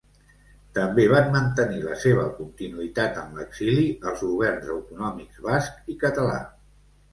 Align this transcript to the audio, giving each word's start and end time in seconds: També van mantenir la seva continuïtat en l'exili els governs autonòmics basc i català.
També 0.77 1.03
van 1.11 1.27
mantenir 1.35 1.77
la 1.83 1.97
seva 2.05 2.23
continuïtat 2.39 3.21
en 3.25 3.37
l'exili 3.41 3.85
els 4.13 4.25
governs 4.31 4.75
autonòmics 4.79 5.47
basc 5.53 5.95
i 5.97 6.01
català. 6.09 6.43